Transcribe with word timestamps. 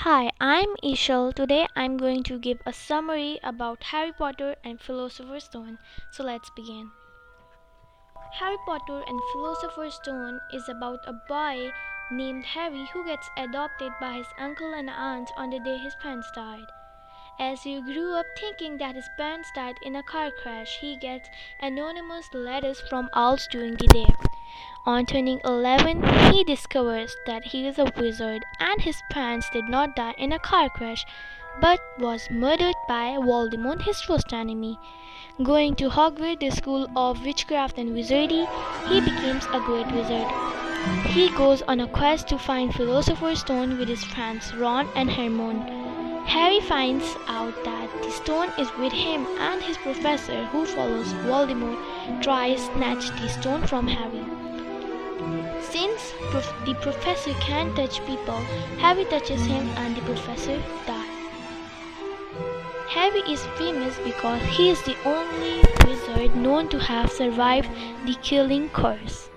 Hi, 0.00 0.30
I'm 0.38 0.76
Ishal. 0.84 1.32
Today 1.34 1.66
I'm 1.74 1.96
going 1.96 2.22
to 2.24 2.38
give 2.38 2.60
a 2.66 2.72
summary 2.74 3.40
about 3.42 3.82
Harry 3.84 4.12
Potter 4.12 4.54
and 4.62 4.78
Philosopher's 4.78 5.44
Stone. 5.44 5.78
So 6.12 6.22
let's 6.22 6.50
begin. 6.54 6.90
Harry 8.34 8.58
Potter 8.66 9.02
and 9.06 9.20
Philosopher's 9.32 9.94
Stone 9.94 10.38
is 10.52 10.68
about 10.68 11.00
a 11.06 11.14
boy 11.26 11.72
named 12.12 12.44
Harry 12.44 12.86
who 12.92 13.06
gets 13.06 13.30
adopted 13.38 13.90
by 13.98 14.12
his 14.12 14.26
uncle 14.38 14.74
and 14.74 14.90
aunt 14.90 15.30
on 15.38 15.48
the 15.48 15.60
day 15.60 15.78
his 15.78 15.94
parents 16.02 16.30
died. 16.34 16.66
As 17.40 17.62
he 17.62 17.80
grew 17.80 18.14
up 18.16 18.26
thinking 18.38 18.76
that 18.76 18.96
his 18.96 19.08
parents 19.16 19.50
died 19.54 19.76
in 19.80 19.96
a 19.96 20.02
car 20.02 20.30
crash, 20.30 20.76
he 20.78 20.96
gets 20.96 21.30
anonymous 21.60 22.28
letters 22.34 22.82
from 22.82 23.08
owls 23.14 23.48
during 23.50 23.76
the 23.76 23.86
day. 23.86 24.14
On 24.88 25.04
turning 25.04 25.40
11, 25.44 26.00
he 26.30 26.44
discovers 26.44 27.16
that 27.26 27.42
he 27.42 27.66
is 27.66 27.76
a 27.76 27.90
wizard 27.96 28.44
and 28.60 28.80
his 28.80 29.02
parents 29.10 29.50
did 29.50 29.68
not 29.68 29.96
die 29.96 30.14
in 30.16 30.30
a 30.30 30.38
car 30.38 30.68
crash 30.68 31.04
but 31.60 31.80
was 31.98 32.30
murdered 32.30 32.76
by 32.86 33.16
Voldemort, 33.18 33.82
his 33.82 34.08
worst 34.08 34.32
enemy. 34.32 34.78
Going 35.42 35.74
to 35.76 35.88
Hogwarts, 35.88 36.38
the 36.38 36.50
school 36.50 36.86
of 36.94 37.24
witchcraft 37.24 37.78
and 37.78 37.94
wizardry, 37.94 38.46
he 38.86 39.00
becomes 39.00 39.46
a 39.46 39.58
great 39.58 39.90
wizard. 39.90 40.28
He 41.06 41.30
goes 41.30 41.62
on 41.62 41.80
a 41.80 41.88
quest 41.88 42.28
to 42.28 42.38
find 42.38 42.72
Philosopher's 42.72 43.40
Stone 43.40 43.78
with 43.78 43.88
his 43.88 44.04
friends 44.04 44.54
Ron 44.54 44.88
and 44.94 45.10
Hermione. 45.10 45.68
Harry 46.26 46.60
finds 46.60 47.16
out 47.26 47.54
that 47.64 47.90
the 48.04 48.10
stone 48.12 48.50
is 48.56 48.70
with 48.78 48.92
him 48.92 49.26
and 49.40 49.60
his 49.64 49.78
professor 49.78 50.44
who 50.46 50.64
follows 50.64 51.12
Voldemort 51.24 52.22
tries 52.22 52.68
to 52.68 52.74
snatch 52.74 53.10
the 53.20 53.28
stone 53.28 53.66
from 53.66 53.88
Harry. 53.88 54.35
Since 55.60 56.12
prof- 56.30 56.54
the 56.66 56.74
professor 56.74 57.32
can't 57.40 57.74
touch 57.74 58.04
people, 58.06 58.40
Harry 58.78 59.04
touches 59.06 59.46
him 59.46 59.68
and 59.76 59.96
the 59.96 60.02
professor 60.02 60.62
dies. 60.86 61.16
Harry 62.88 63.20
is 63.20 63.46
famous 63.58 63.98
because 64.04 64.42
he 64.42 64.68
is 64.70 64.82
the 64.82 64.96
only 65.04 65.62
wizard 65.86 66.36
known 66.36 66.68
to 66.68 66.78
have 66.78 67.10
survived 67.10 67.70
the 68.04 68.14
killing 68.22 68.68
curse. 68.68 69.30